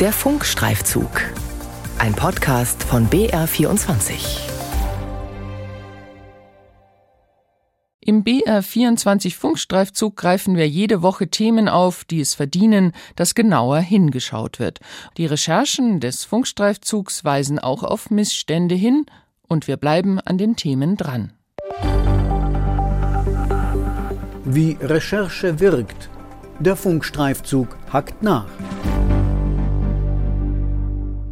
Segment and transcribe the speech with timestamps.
[0.00, 1.10] Der Funkstreifzug.
[1.98, 4.38] Ein Podcast von BR24.
[7.98, 14.60] Im BR24 Funkstreifzug greifen wir jede Woche Themen auf, die es verdienen, dass genauer hingeschaut
[14.60, 14.78] wird.
[15.16, 19.04] Die Recherchen des Funkstreifzugs weisen auch auf Missstände hin
[19.48, 21.32] und wir bleiben an den Themen dran.
[24.44, 26.08] Wie Recherche wirkt.
[26.60, 28.46] Der Funkstreifzug hackt nach.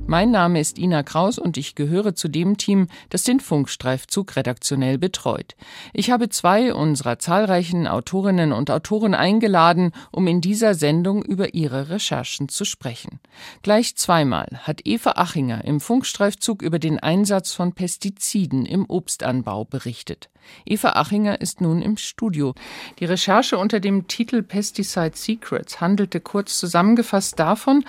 [0.08, 4.98] Mein Name ist Ina Kraus und ich gehöre zu dem Team, das den Funkstreifzug redaktionell
[4.98, 5.56] betreut.
[5.92, 11.90] Ich habe zwei unserer zahlreichen Autorinnen und Autoren eingeladen, um in dieser Sendung über ihre
[11.90, 13.18] Recherchen zu sprechen.
[13.62, 20.30] Gleich zweimal hat Eva Achinger im Funkstreifzug über den Einsatz von Pestiziden im Obstanbau berichtet.
[20.64, 22.54] Eva Achinger ist nun im Studio.
[23.00, 27.84] Die Recherche unter dem Titel Pesticide Secrets handelte kurz zusammengefasst davon,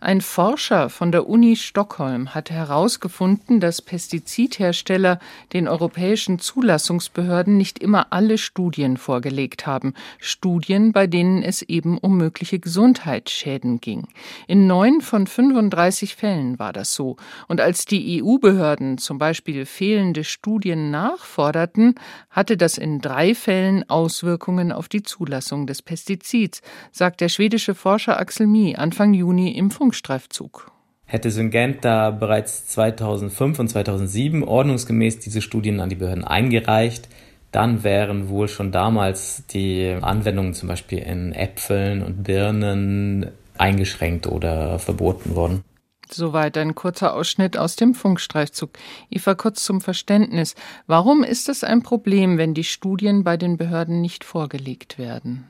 [0.00, 5.18] ein Forscher von der Uni Stockholm hat herausgefunden, dass Pestizidhersteller
[5.52, 9.94] den europäischen Zulassungsbehörden nicht immer alle Studien vorgelegt haben.
[10.18, 14.08] Studien, bei denen es eben um mögliche Gesundheitsschäden ging.
[14.46, 17.16] In neun von 35 Fällen war das so.
[17.48, 21.94] Und als die EU-Behörden zum Beispiel fehlende Studien nachforderten,
[22.30, 28.18] hatte das in drei Fällen Auswirkungen auf die Zulassung des Pestizids, sagt der schwedische Forscher
[28.18, 30.71] Axel Mie Anfang Juni im Funkstreifzug.
[31.12, 37.06] Hätte Syngenta bereits 2005 und 2007 ordnungsgemäß diese Studien an die Behörden eingereicht,
[37.50, 44.78] dann wären wohl schon damals die Anwendungen zum Beispiel in Äpfeln und Birnen eingeschränkt oder
[44.78, 45.64] verboten worden.
[46.10, 48.70] Soweit ein kurzer Ausschnitt aus dem Funkstreifzug.
[49.10, 50.54] Eva, kurz zum Verständnis.
[50.86, 55.44] Warum ist es ein Problem, wenn die Studien bei den Behörden nicht vorgelegt werden?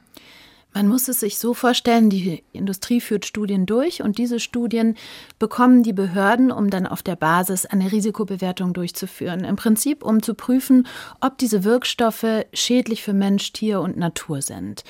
[0.75, 4.97] Man muss es sich so vorstellen, die Industrie führt Studien durch und diese Studien
[5.39, 9.45] bekommen die Behörden, um dann auf der Basis eine Risikobewertung durchzuführen.
[9.45, 10.87] Im Prinzip, um zu prüfen,
[11.21, 14.83] ob diese Wirkstoffe schädlich für Mensch, Tier und Natur sind.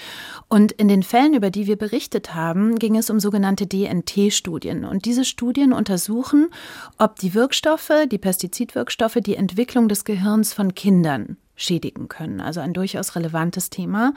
[0.48, 4.84] Und in den Fällen, über die wir berichtet haben, ging es um sogenannte DNT-Studien.
[4.84, 6.50] Und diese Studien untersuchen,
[6.96, 12.40] ob die Wirkstoffe, die Pestizidwirkstoffe, die Entwicklung des Gehirns von Kindern schädigen können.
[12.40, 14.14] Also ein durchaus relevantes Thema.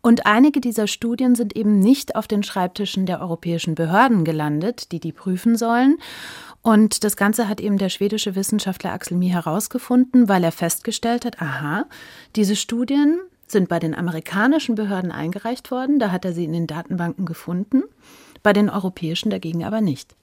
[0.00, 5.00] Und einige dieser Studien sind eben nicht auf den Schreibtischen der europäischen Behörden gelandet, die
[5.00, 5.98] die prüfen sollen.
[6.62, 11.40] Und das Ganze hat eben der schwedische Wissenschaftler Axel Mie herausgefunden, weil er festgestellt hat,
[11.40, 11.86] aha,
[12.34, 16.66] diese Studien sind bei den amerikanischen Behörden eingereicht worden, da hat er sie in den
[16.66, 17.84] Datenbanken gefunden,
[18.42, 20.16] bei den europäischen dagegen aber nicht.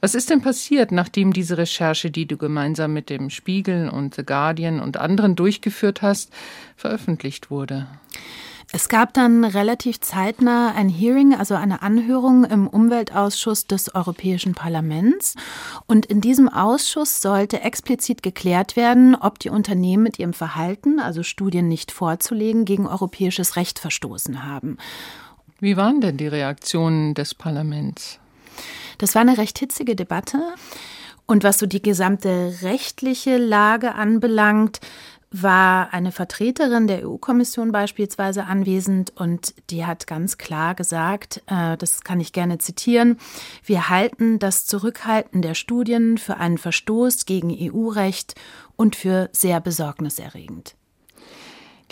[0.00, 4.24] Was ist denn passiert, nachdem diese Recherche, die du gemeinsam mit dem Spiegel und The
[4.24, 6.32] Guardian und anderen durchgeführt hast,
[6.76, 7.86] veröffentlicht wurde?
[8.76, 15.36] Es gab dann relativ zeitnah ein Hearing, also eine Anhörung im Umweltausschuss des Europäischen Parlaments.
[15.86, 21.22] Und in diesem Ausschuss sollte explizit geklärt werden, ob die Unternehmen mit ihrem Verhalten, also
[21.22, 24.78] Studien nicht vorzulegen, gegen europäisches Recht verstoßen haben.
[25.60, 28.18] Wie waren denn die Reaktionen des Parlaments?
[28.98, 30.54] Das war eine recht hitzige Debatte.
[31.26, 34.80] Und was so die gesamte rechtliche Lage anbelangt,
[35.36, 42.04] war eine Vertreterin der EU-Kommission beispielsweise anwesend und die hat ganz klar gesagt, äh, das
[42.04, 43.18] kann ich gerne zitieren,
[43.64, 48.36] wir halten das Zurückhalten der Studien für einen Verstoß gegen EU-Recht
[48.76, 50.76] und für sehr besorgniserregend.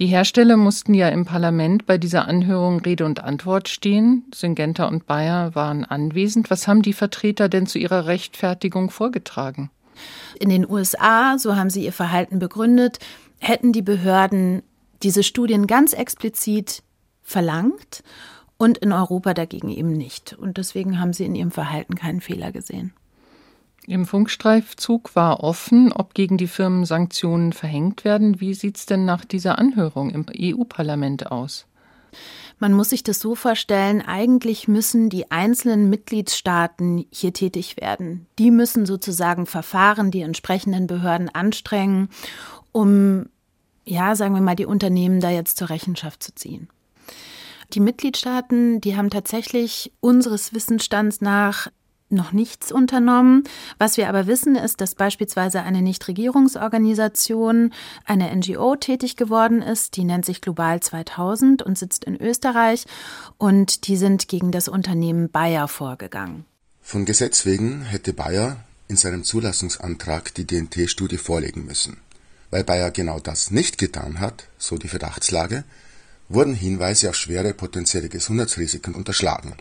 [0.03, 4.25] Die Hersteller mussten ja im Parlament bei dieser Anhörung Rede und Antwort stehen.
[4.35, 6.51] Syngenta und Bayer waren anwesend.
[6.51, 9.71] Was haben die Vertreter denn zu ihrer Rechtfertigung vorgetragen?
[10.41, 12.99] In den USA, so haben sie ihr Verhalten begründet,
[13.39, 14.65] hätten die Behörden
[15.05, 16.83] diese Studien ganz explizit
[17.23, 18.03] verlangt
[18.57, 20.33] und in Europa dagegen eben nicht.
[20.33, 22.93] Und deswegen haben sie in ihrem Verhalten keinen Fehler gesehen.
[23.87, 28.41] Im Funkstreifzug war offen, ob gegen die Firmen Sanktionen verhängt werden.
[28.41, 31.67] Wie sieht es denn nach dieser Anhörung im EU-Parlament aus?
[32.61, 38.27] Man muss sich das so vorstellen, eigentlich müssen die einzelnen Mitgliedstaaten hier tätig werden.
[38.39, 42.09] Die müssen sozusagen Verfahren, die entsprechenden Behörden anstrengen,
[42.71, 43.27] um,
[43.85, 46.69] ja, sagen wir mal, die Unternehmen da jetzt zur Rechenschaft zu ziehen.
[47.73, 51.69] Die Mitgliedstaaten, die haben tatsächlich unseres Wissensstands nach
[52.13, 53.45] noch nichts unternommen.
[53.79, 57.73] Was wir aber wissen, ist, dass beispielsweise eine Nichtregierungsorganisation,
[58.05, 59.97] eine NGO tätig geworden ist.
[59.97, 62.85] Die nennt sich Global 2000 und sitzt in Österreich.
[63.39, 66.45] Und die sind gegen das Unternehmen Bayer vorgegangen.
[66.81, 68.57] Von Gesetz wegen hätte Bayer
[68.89, 71.97] in seinem Zulassungsantrag die DNT-Studie vorlegen müssen.
[72.51, 75.65] Weil Bayer genau das nicht getan hat, so die Verdachtslage,
[76.29, 79.57] wurden Hinweise auf schwere potenzielle Gesundheitsrisiken unterschlagen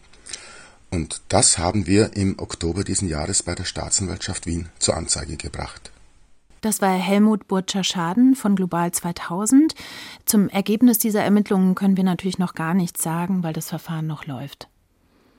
[0.91, 5.91] Und das haben wir im Oktober diesen Jahres bei der Staatsanwaltschaft Wien zur Anzeige gebracht.
[6.59, 9.73] Das war Helmut Burtscher-Schaden von Global 2000.
[10.25, 14.27] Zum Ergebnis dieser Ermittlungen können wir natürlich noch gar nichts sagen, weil das Verfahren noch
[14.27, 14.67] läuft.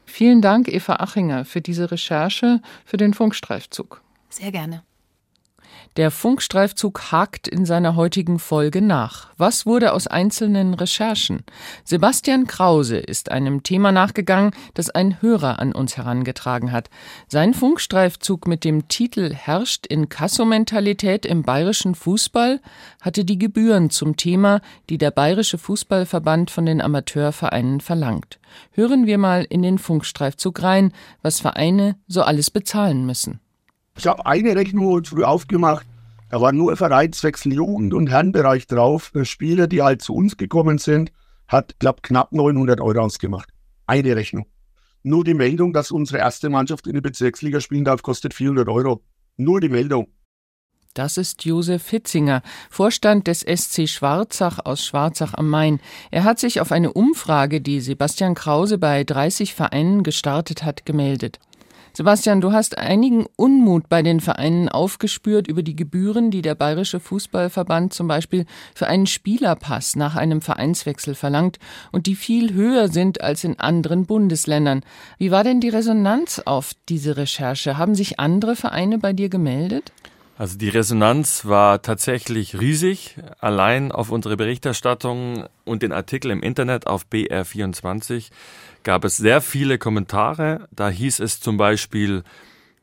[0.04, 4.02] Vielen Dank, Eva Achinger, für diese Recherche für den Funkstreifzug.
[4.30, 4.82] Sehr gerne.
[5.96, 9.28] Der Funkstreifzug hakt in seiner heutigen Folge nach.
[9.36, 11.44] Was wurde aus einzelnen Recherchen?
[11.84, 16.88] Sebastian Krause ist einem Thema nachgegangen, das ein Hörer an uns herangetragen hat.
[17.28, 22.60] Sein Funkstreifzug mit dem Titel Herrscht in Kassomentalität im bayerischen Fußball
[23.02, 28.38] hatte die Gebühren zum Thema, die der Bayerische Fußballverband von den Amateurvereinen verlangt.
[28.72, 33.40] Hören wir mal in den Funkstreifzug rein, was Vereine so alles bezahlen müssen.
[33.96, 35.86] Ich habe eine Rechnung früh aufgemacht.
[36.30, 39.12] Da war nur Vereinswechsel Jugend- und Herrenbereich drauf.
[39.22, 41.12] Spieler, die halt zu uns gekommen sind,
[41.46, 43.50] hat, glaube knapp 900 Euro ausgemacht.
[43.86, 44.46] Eine Rechnung.
[45.02, 49.02] Nur die Meldung, dass unsere erste Mannschaft in der Bezirksliga spielen darf, kostet 400 Euro.
[49.36, 50.08] Nur die Meldung.
[50.94, 55.80] Das ist Josef Hitzinger, Vorstand des SC Schwarzach aus Schwarzach am Main.
[56.10, 61.40] Er hat sich auf eine Umfrage, die Sebastian Krause bei 30 Vereinen gestartet hat, gemeldet.
[61.94, 67.00] Sebastian, du hast einigen Unmut bei den Vereinen aufgespürt über die Gebühren, die der Bayerische
[67.00, 71.58] Fußballverband zum Beispiel für einen Spielerpass nach einem Vereinswechsel verlangt
[71.90, 74.80] und die viel höher sind als in anderen Bundesländern.
[75.18, 77.76] Wie war denn die Resonanz auf diese Recherche?
[77.76, 79.92] Haben sich andere Vereine bei dir gemeldet?
[80.38, 83.16] Also die Resonanz war tatsächlich riesig.
[83.38, 88.30] Allein auf unsere Berichterstattung und den Artikel im Internet auf BR24
[88.82, 90.68] gab es sehr viele Kommentare.
[90.72, 92.24] Da hieß es zum Beispiel,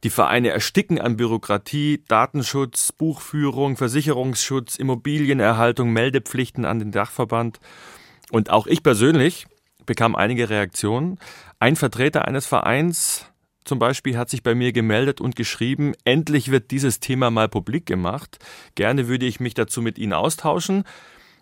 [0.04, 7.60] die Vereine ersticken an Bürokratie, Datenschutz, Buchführung, Versicherungsschutz, Immobilienerhaltung, Meldepflichten an den Dachverband.
[8.32, 9.48] Und auch ich persönlich
[9.86, 11.18] bekam einige Reaktionen.
[11.60, 13.26] Ein Vertreter eines Vereins
[13.70, 17.86] zum Beispiel hat sich bei mir gemeldet und geschrieben, endlich wird dieses Thema mal publik
[17.86, 18.40] gemacht.
[18.74, 20.86] Gerne würde ich mich dazu mit Ihnen austauschen.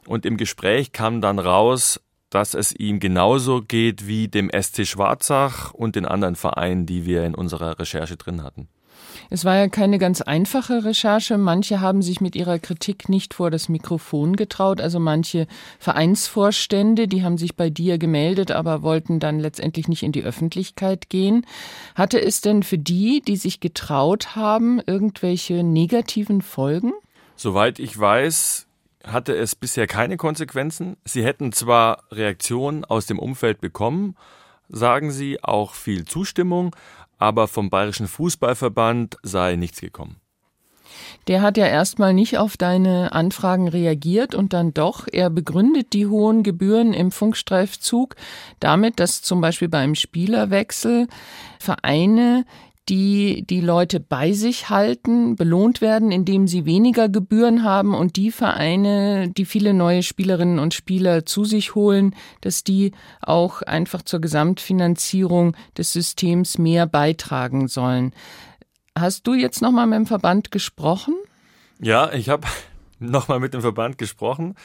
[0.05, 5.73] Und im Gespräch kam dann raus, dass es ihm genauso geht wie dem SC Schwarzach
[5.73, 8.67] und den anderen Vereinen, die wir in unserer Recherche drin hatten.
[9.29, 11.37] Es war ja keine ganz einfache Recherche.
[11.37, 14.79] Manche haben sich mit ihrer Kritik nicht vor das Mikrofon getraut.
[14.81, 15.47] Also manche
[15.79, 21.09] Vereinsvorstände, die haben sich bei dir gemeldet, aber wollten dann letztendlich nicht in die Öffentlichkeit
[21.09, 21.45] gehen.
[21.95, 26.93] Hatte es denn für die, die sich getraut haben, irgendwelche negativen Folgen?
[27.35, 28.67] Soweit ich weiß,
[29.05, 30.97] hatte es bisher keine Konsequenzen.
[31.05, 34.15] Sie hätten zwar Reaktionen aus dem Umfeld bekommen,
[34.69, 36.75] sagen sie, auch viel Zustimmung,
[37.17, 40.17] aber vom Bayerischen Fußballverband sei nichts gekommen.
[41.27, 45.07] Der hat ja erstmal nicht auf deine Anfragen reagiert und dann doch.
[45.11, 48.15] Er begründet die hohen Gebühren im Funkstreifzug
[48.59, 51.07] damit, dass zum Beispiel beim Spielerwechsel
[51.59, 52.45] Vereine
[52.89, 58.31] die die Leute bei sich halten, belohnt werden, indem sie weniger Gebühren haben und die
[58.31, 64.21] Vereine, die viele neue Spielerinnen und Spieler zu sich holen, dass die auch einfach zur
[64.21, 68.13] Gesamtfinanzierung des Systems mehr beitragen sollen.
[68.97, 71.15] Hast du jetzt nochmal mit dem Verband gesprochen?
[71.79, 72.47] Ja, ich habe
[72.99, 74.55] nochmal mit dem Verband gesprochen,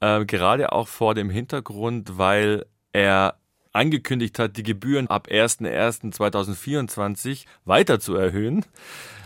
[0.00, 3.36] äh, gerade auch vor dem Hintergrund, weil er
[3.72, 8.64] angekündigt hat, die Gebühren ab 01.01.2024 weiter zu erhöhen.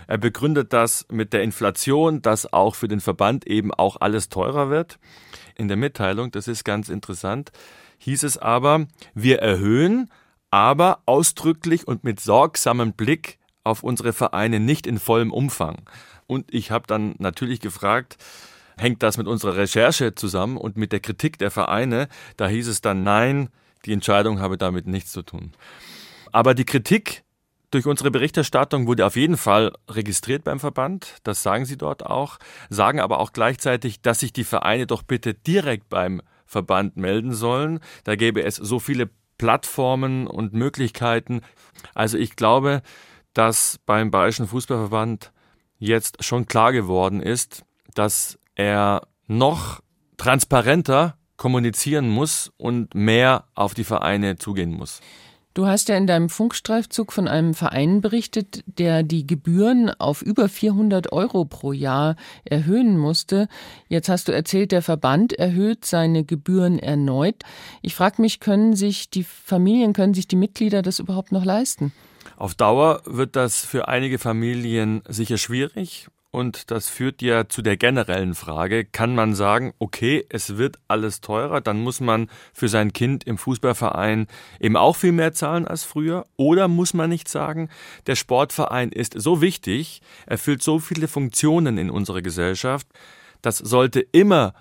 [0.07, 4.71] Er begründet das mit der Inflation, dass auch für den Verband eben auch alles teurer
[4.71, 4.99] wird.
[5.57, 7.53] In der Mitteilung, das ist ganz interessant,
[7.99, 10.11] hieß es aber, wir erhöhen,
[10.51, 15.83] aber ausdrücklich und mit sorgsamem Blick auf unsere Vereine nicht in vollem Umfang.
[16.27, 18.17] Und ich habe dann natürlich gefragt,
[18.77, 22.09] hängt das mit unserer Recherche zusammen und mit der Kritik der Vereine?
[22.37, 23.49] Da hieß es dann, nein,
[23.85, 25.53] die Entscheidung habe damit nichts zu tun.
[26.33, 27.25] Aber die Kritik
[27.71, 31.17] durch unsere Berichterstattung wurde auf jeden Fall registriert beim Verband.
[31.25, 32.39] Das sagen sie dort auch.
[32.71, 37.81] Sagen aber auch gleichzeitig, dass sich die Vereine doch bitte direkt beim Verband melden sollen.
[38.05, 41.41] Da gäbe es so viele Plattformen und Möglichkeiten.
[41.95, 42.83] Also ich glaube,
[43.33, 45.33] dass beim Bayerischen Fußballverband
[45.79, 47.65] jetzt schon klar geworden ist,
[47.95, 49.81] dass er noch
[50.17, 55.01] transparenter kommunizieren muss und mehr auf die Vereine zugehen muss.
[55.55, 60.49] Du hast ja in deinem Funkstreifzug von einem Verein berichtet, der die Gebühren auf über
[60.49, 63.47] 400 Euro pro Jahr erhöhen musste.
[63.87, 67.37] Jetzt hast du erzählt, der Verband erhöht seine Gebühren erneut.
[67.83, 71.93] Ich frage mich, können sich die Familien, können sich die Mitglieder das überhaupt noch leisten?
[72.37, 77.77] Auf Dauer wird das für einige Familien sicher schwierig und das führt ja zu der
[77.77, 82.93] generellen Frage, kann man sagen, okay, es wird alles teurer, dann muss man für sein
[82.93, 84.27] Kind im Fußballverein
[84.59, 86.27] eben auch viel mehr zahlen als früher?
[86.37, 87.69] Oder muss man nicht sagen,
[88.09, 92.89] der Sportverein ist so wichtig, erfüllt so viele Funktionen in unserer Gesellschaft,
[93.41, 94.55] das sollte immer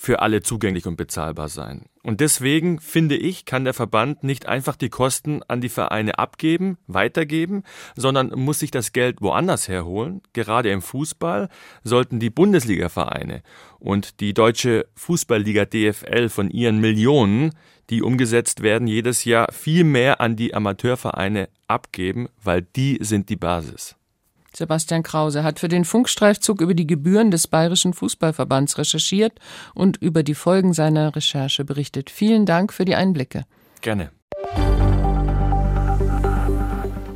[0.00, 1.84] für alle zugänglich und bezahlbar sein.
[2.02, 6.78] Und deswegen finde ich, kann der Verband nicht einfach die Kosten an die Vereine abgeben,
[6.86, 7.64] weitergeben,
[7.96, 10.22] sondern muss sich das Geld woanders herholen.
[10.32, 11.50] Gerade im Fußball
[11.84, 13.42] sollten die Bundesliga-Vereine
[13.78, 17.50] und die deutsche Fußballliga DFL von ihren Millionen,
[17.90, 23.36] die umgesetzt werden, jedes Jahr viel mehr an die Amateurvereine abgeben, weil die sind die
[23.36, 23.99] Basis.
[24.54, 29.38] Sebastian Krause hat für den Funkstreifzug über die Gebühren des Bayerischen Fußballverbands recherchiert
[29.74, 32.10] und über die Folgen seiner Recherche berichtet.
[32.10, 33.44] Vielen Dank für die Einblicke.
[33.80, 34.10] Gerne.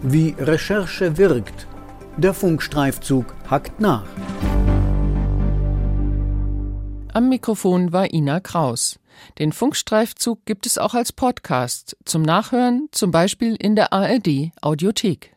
[0.03, 1.67] Wie Recherche wirkt.
[2.17, 4.05] Der Funkstreifzug hackt nach.
[7.12, 8.99] Am Mikrofon war Ina Kraus.
[9.38, 15.34] Den Funkstreifzug gibt es auch als Podcast zum Nachhören, zum Beispiel in der ARD Audiothek.